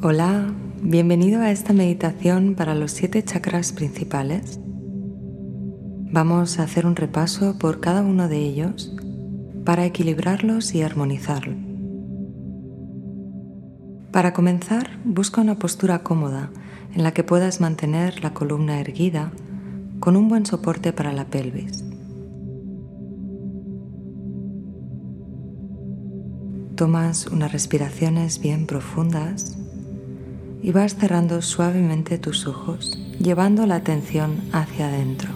Hola, 0.00 0.54
bienvenido 0.80 1.40
a 1.40 1.50
esta 1.50 1.72
meditación 1.72 2.54
para 2.54 2.76
los 2.76 2.92
siete 2.92 3.24
chakras 3.24 3.72
principales. 3.72 4.60
Vamos 6.12 6.60
a 6.60 6.62
hacer 6.62 6.86
un 6.86 6.94
repaso 6.94 7.58
por 7.58 7.80
cada 7.80 8.02
uno 8.02 8.28
de 8.28 8.38
ellos 8.38 8.94
para 9.64 9.84
equilibrarlos 9.86 10.72
y 10.76 10.82
armonizarlos. 10.82 11.56
Para 14.12 14.32
comenzar, 14.32 15.00
busca 15.04 15.40
una 15.40 15.58
postura 15.58 16.04
cómoda 16.04 16.52
en 16.94 17.02
la 17.02 17.10
que 17.10 17.24
puedas 17.24 17.60
mantener 17.60 18.22
la 18.22 18.32
columna 18.32 18.78
erguida 18.78 19.32
con 19.98 20.16
un 20.16 20.28
buen 20.28 20.46
soporte 20.46 20.92
para 20.92 21.12
la 21.12 21.24
pelvis. 21.24 21.84
Tomas 26.76 27.26
unas 27.26 27.50
respiraciones 27.50 28.38
bien 28.38 28.68
profundas 28.68 29.58
y 30.62 30.72
vas 30.72 30.96
cerrando 30.96 31.42
suavemente 31.42 32.18
tus 32.18 32.46
ojos, 32.46 32.98
llevando 33.20 33.66
la 33.66 33.76
atención 33.76 34.40
hacia 34.52 34.88
adentro. 34.88 35.30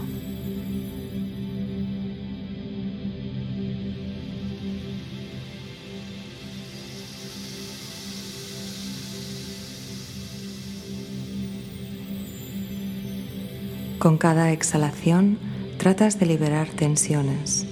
Con 13.98 14.18
cada 14.18 14.50
exhalación 14.50 15.38
tratas 15.78 16.18
de 16.18 16.26
liberar 16.26 16.66
tensiones, 16.68 17.64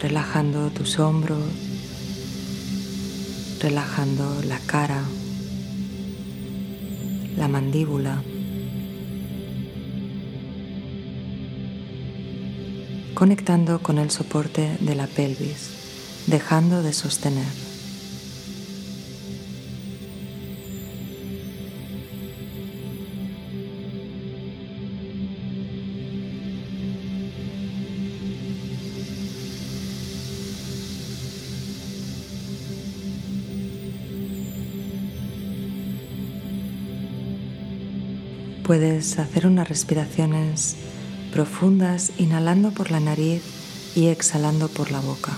relajando 0.00 0.70
tus 0.70 0.98
hombros, 0.98 1.38
relajando 3.60 4.42
la 4.44 4.58
cara, 4.60 5.02
la 7.46 7.52
mandíbula, 7.52 8.22
conectando 13.14 13.78
con 13.78 13.98
el 13.98 14.10
soporte 14.10 14.76
de 14.80 14.96
la 14.96 15.06
pelvis, 15.06 16.24
dejando 16.26 16.82
de 16.82 16.92
sostener. 16.92 17.65
Puedes 38.66 39.20
hacer 39.20 39.46
unas 39.46 39.68
respiraciones 39.68 40.74
profundas 41.32 42.10
inhalando 42.18 42.72
por 42.72 42.90
la 42.90 42.98
nariz 42.98 43.44
y 43.94 44.08
exhalando 44.08 44.66
por 44.66 44.90
la 44.90 44.98
boca. 44.98 45.30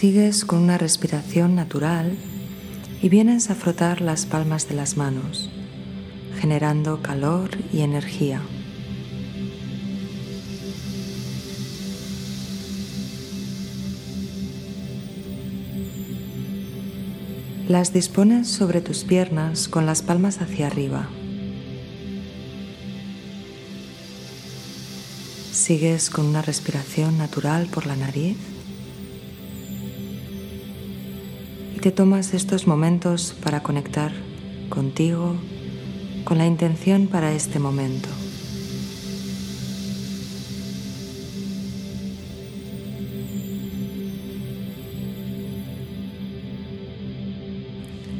Sigues 0.00 0.46
con 0.46 0.60
una 0.60 0.78
respiración 0.78 1.54
natural 1.54 2.16
y 3.02 3.10
vienes 3.10 3.50
a 3.50 3.54
frotar 3.54 4.00
las 4.00 4.24
palmas 4.24 4.66
de 4.66 4.74
las 4.74 4.96
manos, 4.96 5.50
generando 6.40 7.02
calor 7.02 7.50
y 7.70 7.82
energía. 7.82 8.40
Las 17.68 17.92
dispones 17.92 18.48
sobre 18.48 18.80
tus 18.80 19.04
piernas 19.04 19.68
con 19.68 19.84
las 19.84 20.00
palmas 20.00 20.40
hacia 20.40 20.68
arriba. 20.68 21.10
Sigues 25.52 26.08
con 26.08 26.24
una 26.24 26.40
respiración 26.40 27.18
natural 27.18 27.66
por 27.66 27.84
la 27.84 27.96
nariz 27.96 28.38
te 31.80 31.90
tomas 31.90 32.34
estos 32.34 32.66
momentos 32.66 33.34
para 33.42 33.62
conectar 33.62 34.12
contigo 34.68 35.34
con 36.24 36.36
la 36.36 36.46
intención 36.46 37.06
para 37.06 37.32
este 37.32 37.58
momento. 37.58 38.08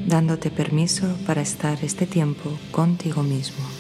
dándote 0.07 0.51
permiso 0.51 1.07
para 1.25 1.41
estar 1.41 1.85
este 1.85 2.05
tiempo 2.05 2.51
contigo 2.73 3.23
mismo. 3.23 3.80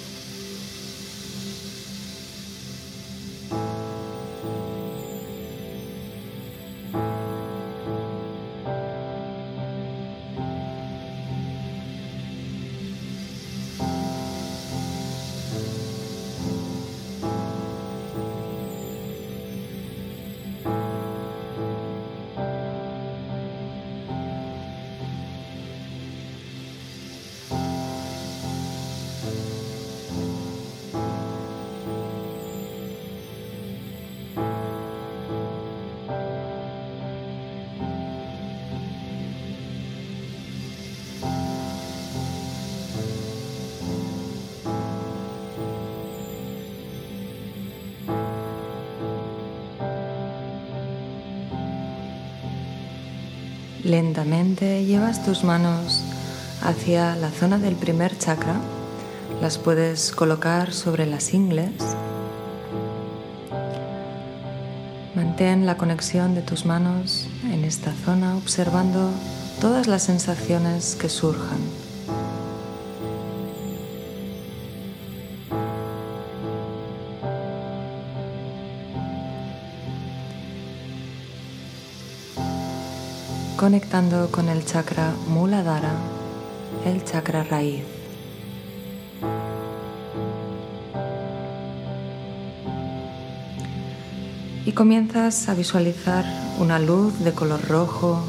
Lentamente 53.90 54.84
llevas 54.84 55.24
tus 55.24 55.42
manos 55.42 56.00
hacia 56.62 57.16
la 57.16 57.28
zona 57.28 57.58
del 57.58 57.74
primer 57.74 58.16
chakra. 58.16 58.54
Las 59.42 59.58
puedes 59.58 60.12
colocar 60.12 60.72
sobre 60.72 61.06
las 61.06 61.34
ingles. 61.34 61.72
Mantén 65.16 65.66
la 65.66 65.76
conexión 65.76 66.36
de 66.36 66.42
tus 66.42 66.66
manos 66.66 67.26
en 67.52 67.64
esta 67.64 67.92
zona 68.04 68.36
observando 68.36 69.10
todas 69.60 69.88
las 69.88 70.04
sensaciones 70.04 70.94
que 70.94 71.08
surjan. 71.08 71.79
Conectando 83.60 84.30
con 84.30 84.48
el 84.48 84.64
chakra 84.64 85.12
Muladhara, 85.28 85.92
el 86.86 87.04
chakra 87.04 87.44
raíz. 87.44 87.84
Y 94.64 94.72
comienzas 94.72 95.46
a 95.50 95.54
visualizar 95.54 96.24
una 96.58 96.78
luz 96.78 97.18
de 97.18 97.32
color 97.32 97.60
rojo 97.68 98.24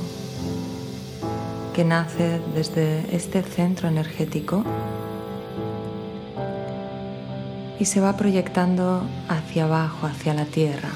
que 1.73 1.85
nace 1.85 2.41
desde 2.53 3.15
este 3.15 3.41
centro 3.41 3.87
energético 3.87 4.65
y 7.79 7.85
se 7.85 8.01
va 8.01 8.17
proyectando 8.17 9.03
hacia 9.29 9.63
abajo, 9.63 10.07
hacia 10.07 10.33
la 10.33 10.43
tierra. 10.43 10.89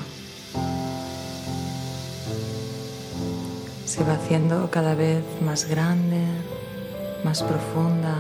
se 3.96 4.04
va 4.04 4.16
haciendo 4.16 4.70
cada 4.72 4.94
vez 4.94 5.24
más 5.40 5.70
grande, 5.70 6.20
más 7.24 7.42
profunda. 7.42 8.14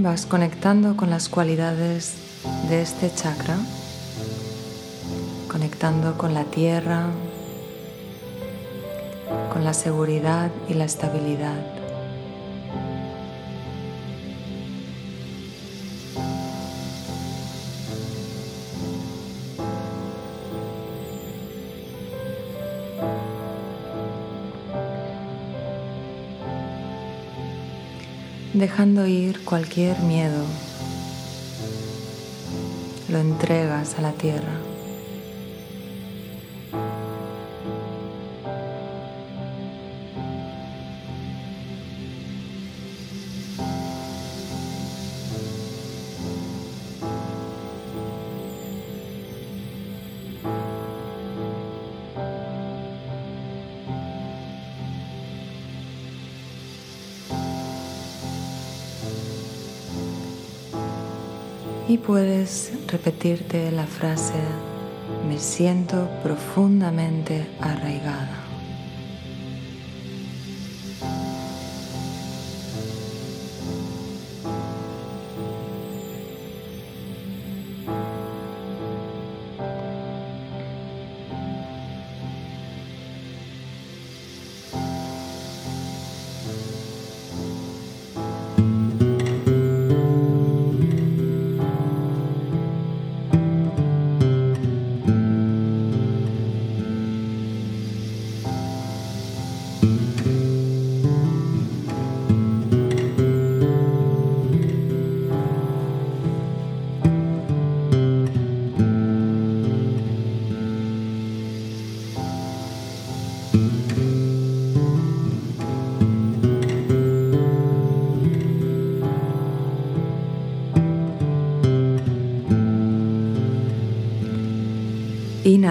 Vas 0.00 0.26
conectando 0.26 0.96
con 0.96 1.10
las 1.10 1.28
cualidades 1.28 2.14
de 2.68 2.82
este 2.82 3.14
chakra, 3.14 3.56
conectando 5.48 6.18
con 6.18 6.34
la 6.34 6.42
tierra, 6.42 7.06
la 9.72 9.78
seguridad 9.78 10.50
y 10.68 10.74
la 10.74 10.84
estabilidad. 10.84 11.56
dejando 28.52 29.06
ir 29.06 29.42
cualquier 29.44 29.98
miedo, 30.00 30.44
lo 33.08 33.18
entregas 33.18 33.98
a 33.98 34.02
la 34.02 34.12
tierra. 34.12 34.71
Y 61.92 61.98
puedes 61.98 62.72
repetirte 62.86 63.70
la 63.70 63.86
frase, 63.86 64.32
me 65.28 65.38
siento 65.38 66.08
profundamente 66.22 67.46
arraigada. 67.60 68.41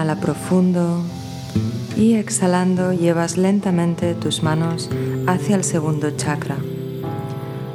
Inhala 0.02 0.20
profundo 0.20 1.00
y 1.96 2.14
exhalando 2.14 2.92
llevas 2.92 3.36
lentamente 3.36 4.14
tus 4.14 4.42
manos 4.42 4.90
hacia 5.28 5.54
el 5.54 5.62
segundo 5.62 6.10
chakra, 6.16 6.56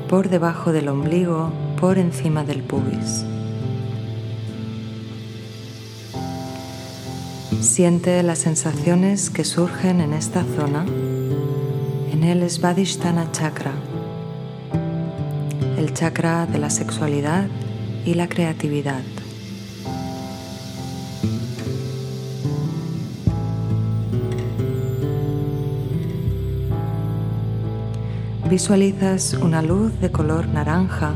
por 0.09 0.27
debajo 0.27 0.73
del 0.73 0.89
ombligo, 0.89 1.53
por 1.79 1.97
encima 1.97 2.43
del 2.43 2.63
pubis. 2.63 3.23
Siente 7.61 8.21
las 8.23 8.39
sensaciones 8.39 9.29
que 9.29 9.45
surgen 9.45 10.01
en 10.01 10.11
esta 10.11 10.43
zona, 10.43 10.85
en 12.11 12.25
el 12.25 12.49
Svadhisthana 12.49 13.31
chakra, 13.31 13.71
el 15.77 15.93
chakra 15.93 16.45
de 16.45 16.57
la 16.57 16.71
sexualidad 16.71 17.47
y 18.03 18.15
la 18.15 18.27
creatividad. 18.27 19.01
Visualizas 28.49 29.33
una 29.33 29.61
luz 29.61 29.99
de 29.99 30.09
color 30.09 30.47
naranja 30.47 31.15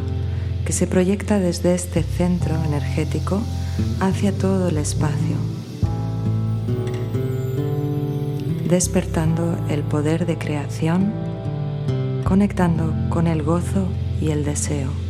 que 0.66 0.74
se 0.74 0.86
proyecta 0.86 1.39
desde 1.39 1.74
este 1.74 2.04
centro 2.04 2.62
energético 2.66 3.42
hacia 4.01 4.33
todo 4.33 4.68
el 4.68 4.78
espacio, 4.78 5.38
despertando 8.68 9.57
el 9.69 9.83
poder 9.83 10.25
de 10.25 10.38
creación, 10.38 11.13
conectando 12.25 12.94
con 13.10 13.28
el 13.28 13.44
gozo 13.44 13.88
y 14.19 14.31
el 14.31 14.44
deseo. 14.44 15.01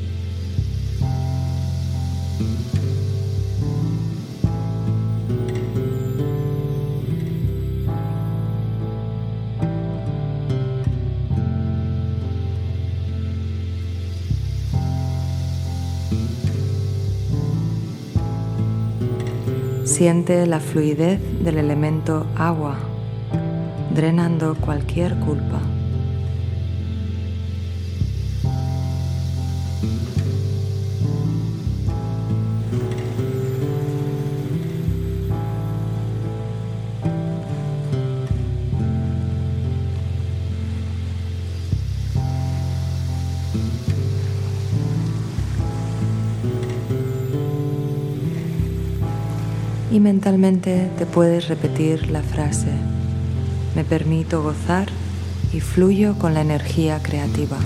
Siente 20.01 20.47
la 20.47 20.59
fluidez 20.59 21.19
del 21.43 21.59
elemento 21.59 22.25
agua, 22.35 22.75
drenando 23.93 24.55
cualquier 24.55 25.13
culpa. 25.17 25.61
Y 49.91 49.99
mentalmente 49.99 50.89
te 50.97 51.05
puedes 51.05 51.49
repetir 51.49 52.09
la 52.09 52.23
frase, 52.23 52.71
me 53.75 53.83
permito 53.83 54.41
gozar 54.41 54.87
y 55.53 55.59
fluyo 55.59 56.17
con 56.17 56.33
la 56.33 56.41
energía 56.41 57.01
creativa. 57.03 57.57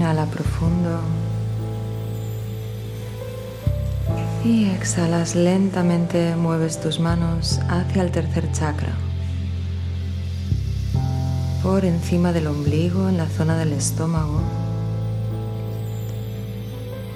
Inhala 0.00 0.24
profundo. 0.24 0.98
Y 4.42 4.70
exhalas 4.70 5.34
lentamente, 5.34 6.36
mueves 6.36 6.80
tus 6.80 6.98
manos 6.98 7.60
hacia 7.68 8.00
el 8.00 8.10
tercer 8.10 8.50
chakra. 8.50 8.94
Por 11.62 11.84
encima 11.84 12.32
del 12.32 12.46
ombligo, 12.46 13.10
en 13.10 13.18
la 13.18 13.26
zona 13.26 13.58
del 13.58 13.74
estómago. 13.74 14.40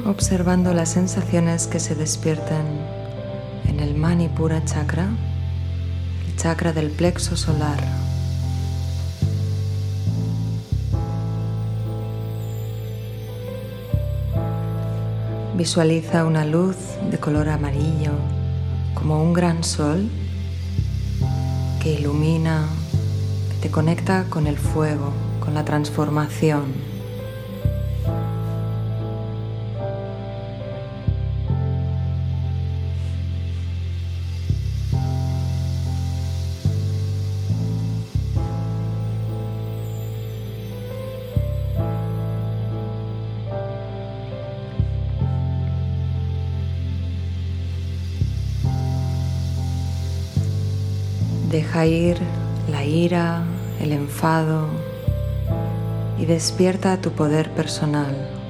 Observando 0.04 0.74
las 0.74 0.90
sensaciones 0.90 1.66
que 1.66 1.80
se 1.80 1.94
despiertan 1.94 2.66
en 3.66 3.80
el 3.80 3.94
Manipura 3.94 4.62
chakra, 4.66 5.08
el 6.28 6.36
chakra 6.36 6.74
del 6.74 6.90
plexo 6.90 7.34
solar. 7.34 8.03
Visualiza 15.56 16.24
una 16.24 16.44
luz 16.44 16.76
de 17.12 17.18
color 17.18 17.48
amarillo 17.48 18.10
como 18.94 19.22
un 19.22 19.32
gran 19.32 19.62
sol 19.62 20.08
que 21.80 21.92
ilumina, 21.92 22.66
que 23.50 23.68
te 23.68 23.70
conecta 23.70 24.24
con 24.28 24.48
el 24.48 24.58
fuego, 24.58 25.12
con 25.38 25.54
la 25.54 25.64
transformación. 25.64 26.93
Ira, 52.86 53.42
el 53.80 53.92
enfado 53.92 54.68
y 56.18 56.26
despierta 56.26 57.00
tu 57.00 57.10
poder 57.10 57.50
personal. 57.50 58.43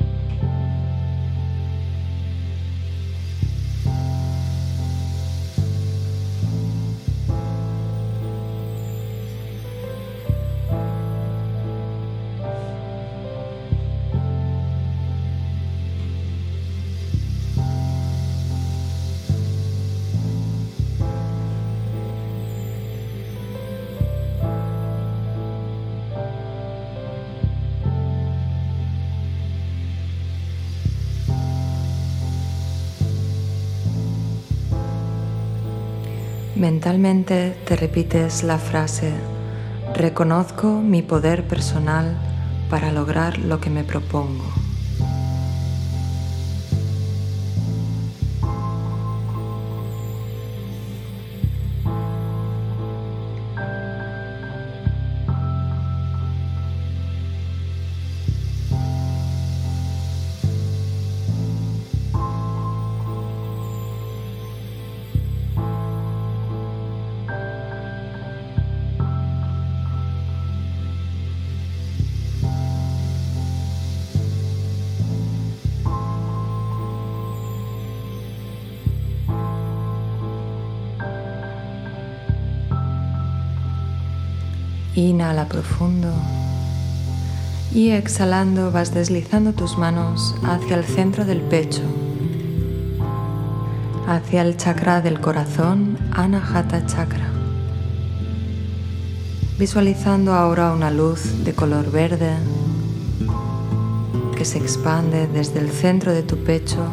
Mentalmente 36.95 37.57
te 37.65 37.75
repites 37.75 38.45
la 38.45 38.57
frase, 38.57 39.13
reconozco 39.97 40.81
mi 40.81 41.03
poder 41.03 41.43
personal 41.43 42.17
para 42.71 42.93
lograr 42.93 43.37
lo 43.39 43.59
que 43.59 43.69
me 43.69 43.83
propongo. 43.83 44.63
Inhala 84.97 85.49
profundo. 85.49 86.13
Y 87.73 87.91
exhalando 87.91 88.71
vas 88.71 88.95
deslizando 88.95 89.53
tus 89.53 89.77
manos 89.77 90.37
hacia 90.45 90.77
el 90.77 90.85
centro 90.85 91.25
del 91.25 91.41
pecho, 91.41 91.83
hacia 94.07 94.43
el 94.43 94.57
chakra 94.57 95.01
del 95.01 95.21
corazón, 95.21 95.99
Anahata 96.13 96.87
Chakra. 96.87 97.29
Visualizando 99.59 100.33
ahora 100.33 100.73
una 100.73 100.93
luz 100.93 101.45
de 101.45 101.55
color 101.55 101.91
verde 101.91 102.37
que 104.37 104.45
se 104.45 104.59
expande 104.59 105.27
desde 105.27 105.59
el 105.59 105.71
centro 105.71 106.13
de 106.13 106.23
tu 106.23 106.37
pecho 106.37 106.87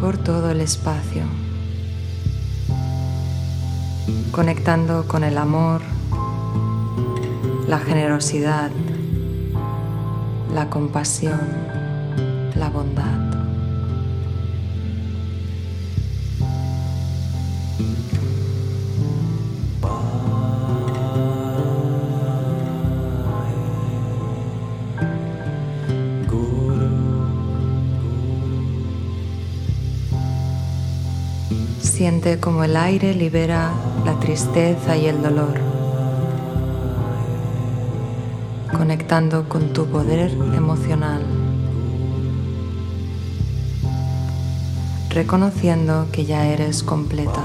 por 0.00 0.16
todo 0.16 0.52
el 0.52 0.60
espacio 0.60 1.24
conectando 4.36 5.08
con 5.08 5.24
el 5.24 5.38
amor, 5.38 5.80
la 7.66 7.78
generosidad, 7.78 8.70
la 10.52 10.68
compasión, 10.68 11.40
la 12.54 12.68
bondad. 12.68 13.16
Siente 31.80 32.38
como 32.38 32.64
el 32.64 32.76
aire 32.76 33.14
libera 33.14 33.72
la 34.06 34.20
tristeza 34.20 34.96
y 34.96 35.06
el 35.06 35.20
dolor, 35.20 35.58
conectando 38.70 39.48
con 39.48 39.72
tu 39.72 39.86
poder 39.86 40.30
emocional, 40.54 41.22
reconociendo 45.10 46.06
que 46.12 46.24
ya 46.24 46.46
eres 46.46 46.84
completa. 46.84 47.42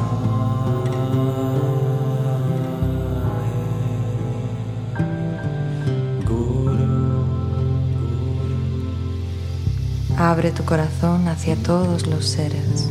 Abre 10.15 10.51
tu 10.51 10.63
corazón 10.63 11.27
hacia 11.27 11.55
todos 11.55 12.05
los 12.05 12.25
seres. 12.27 12.87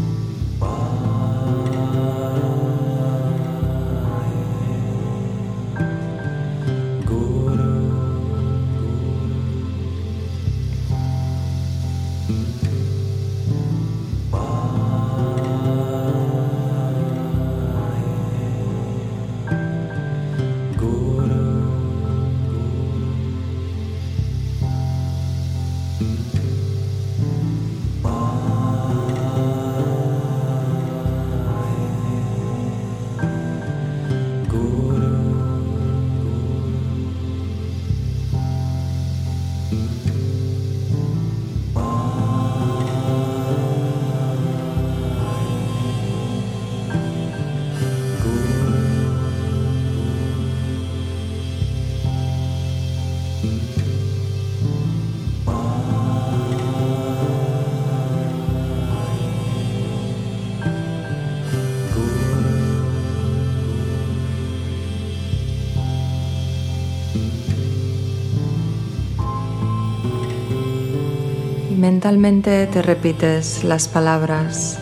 Mentalmente 71.90 72.68
te 72.68 72.82
repites 72.82 73.64
las 73.64 73.88
palabras, 73.88 74.78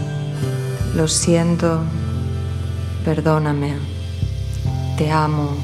lo 0.94 1.08
siento, 1.08 1.80
perdóname, 3.02 3.72
te 4.98 5.10
amo, 5.10 5.56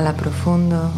Profundo 0.00 0.90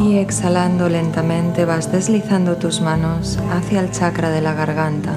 y 0.00 0.16
exhalando 0.16 0.88
lentamente 0.88 1.66
vas 1.66 1.92
deslizando 1.92 2.56
tus 2.56 2.80
manos 2.80 3.38
hacia 3.52 3.80
el 3.80 3.90
chakra 3.90 4.30
de 4.30 4.40
la 4.40 4.54
garganta, 4.54 5.12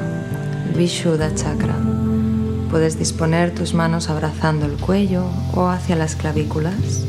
Vishuddha 0.75 1.33
chakra. 1.33 1.73
Puedes 2.69 2.99
disponer 2.99 3.55
tus 3.55 3.73
manos 3.73 4.09
abrazando 4.09 4.65
el 4.65 4.73
cuello 4.73 5.23
o 5.55 5.67
hacia 5.67 5.95
las 5.95 6.17
clavículas. 6.17 7.05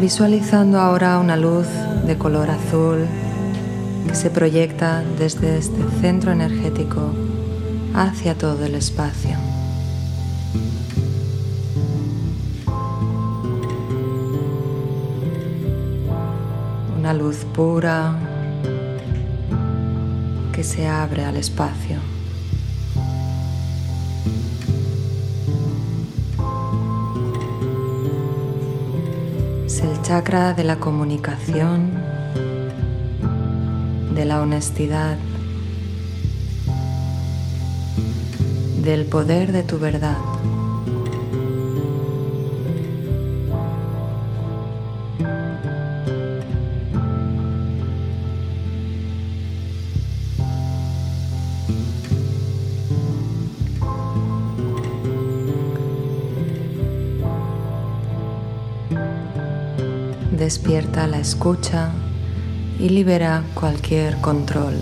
Visualizando 0.00 0.80
ahora 0.80 1.20
una 1.20 1.36
luz 1.36 1.68
de 2.06 2.18
color 2.18 2.50
azul 2.50 3.06
que 4.08 4.16
se 4.16 4.30
proyecta 4.30 5.04
desde 5.16 5.58
este 5.58 5.84
centro 6.00 6.32
energético 6.32 7.12
hacia 7.94 8.36
todo 8.36 8.64
el 8.64 8.74
espacio. 8.74 9.49
Una 17.10 17.18
luz 17.18 17.44
pura 17.44 18.14
que 20.52 20.62
se 20.62 20.86
abre 20.86 21.24
al 21.24 21.36
espacio. 21.36 21.96
Es 29.66 29.80
el 29.80 30.00
chakra 30.02 30.52
de 30.54 30.62
la 30.62 30.76
comunicación, 30.76 31.90
de 34.14 34.24
la 34.24 34.40
honestidad, 34.40 35.18
del 38.84 39.04
poder 39.06 39.50
de 39.50 39.64
tu 39.64 39.80
verdad. 39.80 40.29
Despierta 60.50 61.06
la 61.06 61.20
escucha 61.20 61.92
y 62.80 62.88
libera 62.88 63.44
cualquier 63.54 64.16
control. 64.20 64.74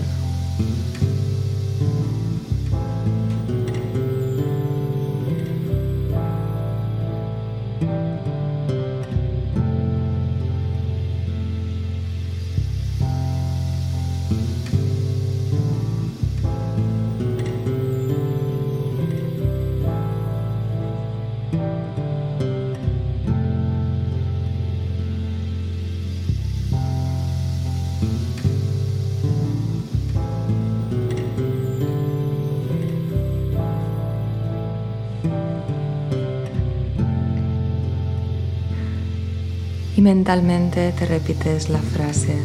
Y 39.99 40.01
mentalmente 40.01 40.93
te 40.93 41.05
repites 41.05 41.67
la 41.67 41.79
frase, 41.79 42.37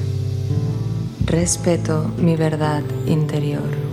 respeto 1.25 2.11
mi 2.19 2.35
verdad 2.35 2.83
interior. 3.07 3.84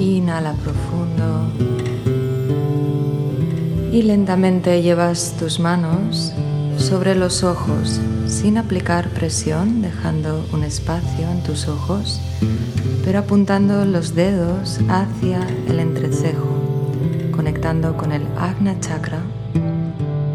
Inhala 0.00 0.54
profundo 0.54 1.52
y 3.92 4.00
lentamente 4.02 4.80
llevas 4.80 5.34
tus 5.38 5.60
manos 5.60 6.32
sobre 6.78 7.14
los 7.14 7.44
ojos 7.44 8.00
sin 8.26 8.56
aplicar 8.56 9.10
presión, 9.10 9.82
dejando 9.82 10.46
un 10.54 10.64
espacio 10.64 11.30
en 11.30 11.42
tus 11.42 11.68
ojos, 11.68 12.18
pero 13.04 13.18
apuntando 13.18 13.84
los 13.84 14.14
dedos 14.14 14.80
hacia 14.88 15.46
el 15.68 15.80
entrecejo, 15.80 16.48
conectando 17.30 17.98
con 17.98 18.12
el 18.12 18.22
Agna 18.38 18.80
Chakra, 18.80 19.20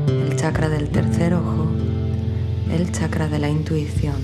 el 0.08 0.36
chakra 0.36 0.70
del 0.70 0.90
tercer 0.90 1.34
ojo, 1.34 1.72
el 2.72 2.92
chakra 2.92 3.30
de 3.30 3.40
la 3.40 3.50
intuición. 3.50 4.16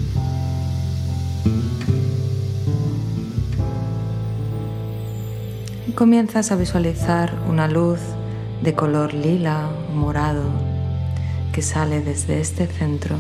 Comienzas 5.94 6.52
a 6.52 6.56
visualizar 6.56 7.34
una 7.48 7.68
luz 7.68 8.00
de 8.64 8.74
color 8.74 9.14
lila 9.14 9.70
o 9.90 9.94
morado 9.94 10.44
que 11.52 11.62
sale 11.62 12.02
desde 12.02 12.40
este 12.40 12.68
centro. 12.68 13.18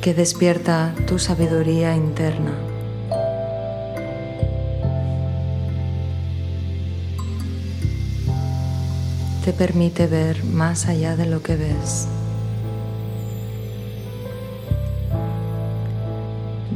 que 0.00 0.14
despierta 0.14 0.94
tu 1.06 1.18
sabiduría 1.18 1.94
interna. 1.94 2.52
Te 9.44 9.52
permite 9.52 10.06
ver 10.06 10.42
más 10.44 10.86
allá 10.86 11.16
de 11.16 11.26
lo 11.26 11.42
que 11.42 11.56
ves. 11.56 12.08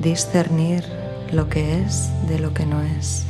Discernir 0.05 0.85
lo 1.33 1.49
que 1.49 1.81
es 1.81 2.11
de 2.29 2.39
lo 2.39 2.53
que 2.53 2.67
no 2.67 2.83
es. 2.83 3.25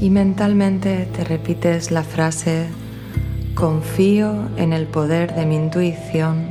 Y 0.00 0.10
mentalmente 0.10 1.06
te 1.14 1.24
repites 1.24 1.90
la 1.90 2.02
frase 2.02 2.68
confío 3.54 4.48
en 4.56 4.72
el 4.72 4.86
poder 4.86 5.34
de 5.34 5.44
mi 5.44 5.56
intuición 5.56 6.46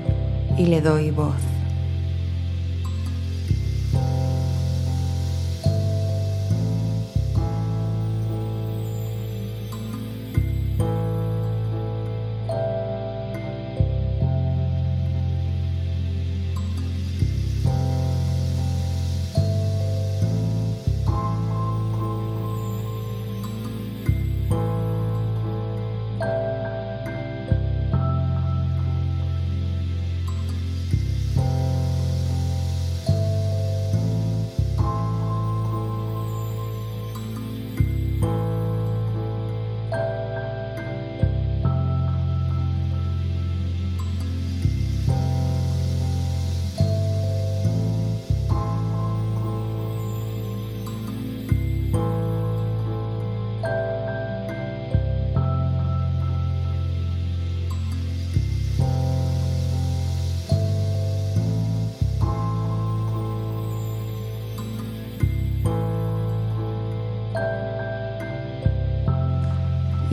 y 0.58 0.68
le 0.68 0.82
doy 0.82 1.10
voz. 1.10 1.49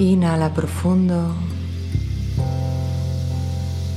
Inhala 0.07 0.55
profundo. 0.55 1.35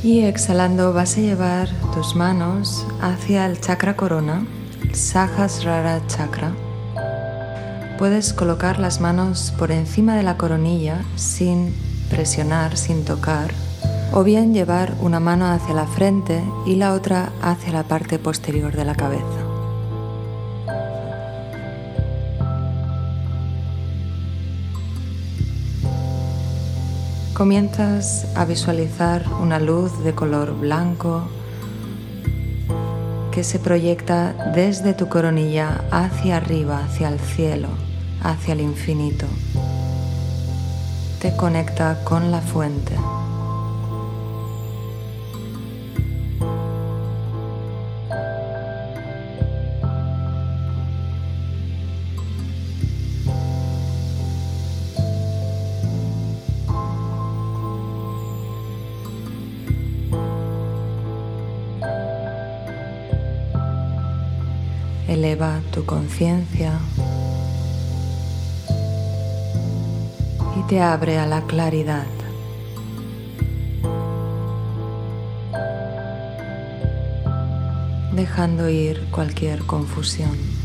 Y 0.02 0.22
exhalando 0.22 0.92
vas 0.92 1.16
a 1.18 1.22
llevar 1.22 1.70
tus 1.94 2.16
manos 2.16 2.84
hacia 3.00 3.46
el 3.46 3.62
chakra 3.62 3.96
corona, 3.96 4.44
Sahasrara 4.92 6.02
Chakra. 6.08 6.52
Puedes 8.00 8.34
colocar 8.34 8.80
las 8.80 9.00
manos 9.00 9.54
por 9.60 9.72
encima 9.72 10.16
de 10.16 10.24
la 10.24 10.36
coronilla 10.36 11.04
sin 11.16 11.76
presionar, 12.10 12.76
sin 12.76 13.06
tocar, 13.06 13.52
o 14.12 14.24
bien 14.24 14.52
llevar 14.52 14.96
una 15.02 15.20
mano 15.20 15.46
hacia 15.46 15.76
la 15.76 15.86
frente 15.86 16.44
y 16.66 16.76
la 16.76 16.94
otra 16.94 17.32
hacia 17.44 17.72
la 17.72 17.84
parte 17.84 18.18
posterior 18.18 18.76
de 18.76 18.86
la 18.86 18.96
cabeza. 18.96 19.49
Comienzas 27.40 28.28
a 28.36 28.44
visualizar 28.44 29.24
una 29.42 29.60
luz 29.60 30.04
de 30.04 30.14
color 30.14 30.60
blanco 30.60 31.24
que 33.32 33.46
se 33.46 33.60
proyecta 33.60 34.52
desde 34.54 34.94
tu 34.94 35.08
coronilla 35.08 35.86
hacia 35.90 36.36
arriba, 36.36 36.84
hacia 36.84 37.08
el 37.08 37.18
cielo, 37.18 37.70
hacia 38.22 38.56
el 38.56 38.60
infinito. 38.60 39.26
Te 41.22 41.34
conecta 41.38 42.04
con 42.04 42.30
la 42.30 42.42
fuente. 42.42 42.98
Tu 65.80 65.86
conciencia 65.86 66.78
y 70.58 70.68
te 70.68 70.82
abre 70.82 71.18
a 71.18 71.26
la 71.26 71.42
claridad. 71.44 72.06
dejando 78.12 78.68
ir 78.68 79.08
cualquier 79.12 79.60
confusión. 79.60 80.59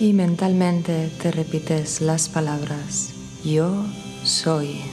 Y 0.00 0.14
mentalmente 0.14 1.10
te 1.22 1.30
repites 1.30 2.00
las 2.00 2.28
palabras 2.28 3.10
yo 3.44 3.84
soy. 4.24 4.89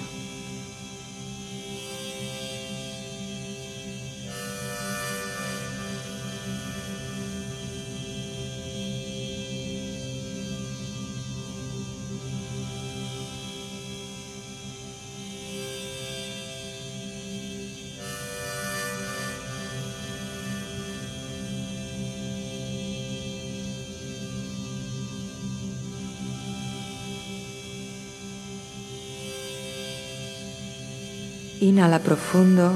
Inhala 31.59 31.99
profundo 31.99 32.73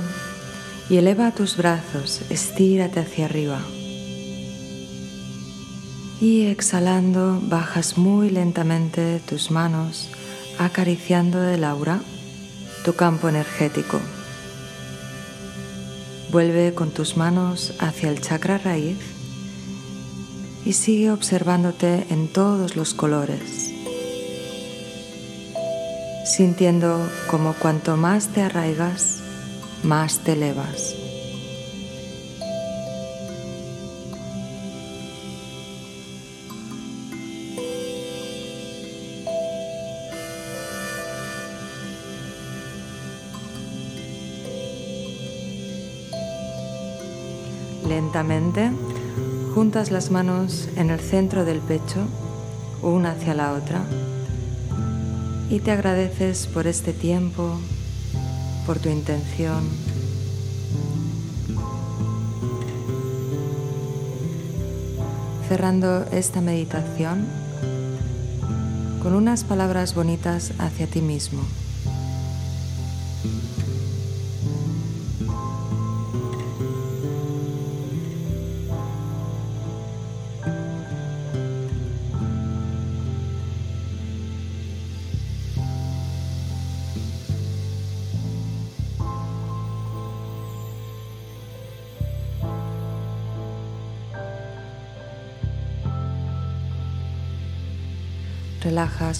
y 0.90 0.98
eleva 0.98 1.32
tus 1.32 1.56
brazos, 1.56 2.22
estírate 2.30 3.00
hacia 3.00 3.26
arriba. 3.26 3.60
Y 6.20 6.48
exhalando, 6.48 7.40
bajas 7.44 7.98
muy 7.98 8.30
lentamente 8.30 9.20
tus 9.20 9.52
manos, 9.52 10.10
acariciando 10.58 11.44
el 11.48 11.64
aura, 11.64 12.02
tu 12.84 12.94
campo 12.94 13.30
energético. 13.30 14.00
Vuelve 16.32 16.74
con 16.74 16.92
tus 16.92 17.18
manos 17.18 17.74
hacia 17.80 18.10
el 18.10 18.20
chakra 18.20 18.58
raíz 18.58 18.98
y 20.66 20.74
sigue 20.74 21.12
observándote 21.12 22.06
en 22.10 22.28
todos 22.28 22.76
los 22.76 22.94
colores, 22.94 23.71
sintiendo 26.32 27.10
como 27.30 27.54
cuanto 27.54 27.98
más 27.98 28.30
te 28.30 28.42
arraigas, 28.42 29.20
más 29.84 30.20
te 30.20 30.34
elevas. 30.34 30.96
Lentamente 47.90 48.72
juntas 49.54 49.92
las 49.92 50.12
manos 50.12 50.70
en 50.78 50.92
el 50.92 51.00
centro 51.02 51.44
del 51.44 51.60
pecho, 51.60 52.06
una 52.82 53.12
hacia 53.12 53.34
la 53.34 53.52
otra, 53.52 53.84
y 55.52 55.60
te 55.60 55.72
agradeces 55.72 56.48
por 56.48 56.66
este 56.66 56.94
tiempo, 56.94 57.60
por 58.66 58.80
tu 58.80 58.88
intención. 58.88 59.68
Cerrando 65.50 66.06
esta 66.14 66.40
meditación 66.40 67.28
con 69.04 69.14
unas 69.14 69.44
palabras 69.44 69.94
bonitas 69.94 70.54
hacia 70.58 70.88
ti 70.88 71.02
mismo. 71.02 71.42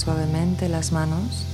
Suavemente 0.02 0.68
las 0.68 0.92
manos 0.92 1.46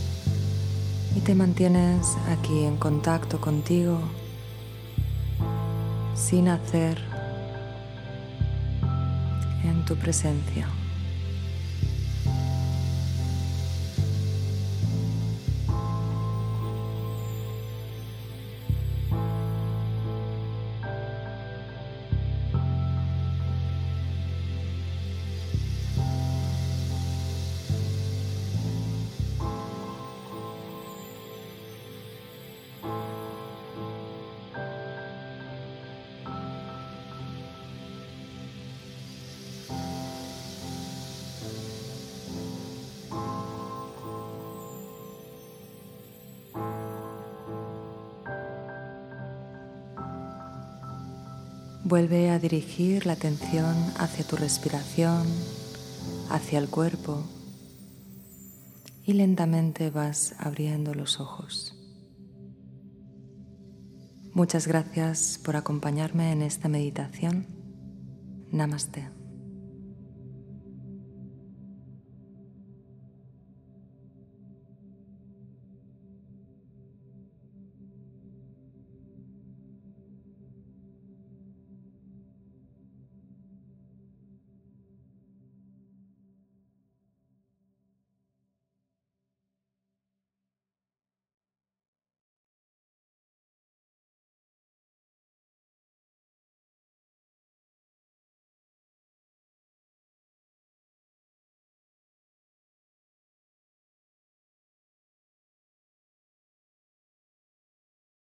y 1.17 1.19
te 1.19 1.35
mantienes 1.35 2.15
aquí 2.29 2.63
en 2.63 2.77
contacto 2.77 3.41
contigo 3.41 3.99
sin 6.15 6.47
hacer 6.47 6.97
en 9.65 9.83
tu 9.83 9.97
presencia. 9.97 10.65
Vuelve 51.97 52.29
a 52.29 52.37
dirigir 52.37 53.07
la 53.07 53.13
atención 53.13 53.75
hacia 53.97 54.23
tu 54.23 54.35
respiración, 54.35 55.25
hacia 56.29 56.59
el 56.59 56.69
cuerpo 56.69 57.23
y 59.03 59.13
lentamente 59.13 59.89
vas 59.89 60.35
abriendo 60.37 60.93
los 60.93 61.19
ojos. 61.19 61.75
Muchas 64.31 64.67
gracias 64.67 65.39
por 65.43 65.55
acompañarme 65.55 66.31
en 66.31 66.43
esta 66.43 66.69
meditación. 66.69 67.47
Namaste. 68.51 69.16